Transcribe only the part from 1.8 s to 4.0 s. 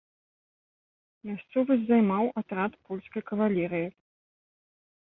займаў атрад польскай кавалерыі.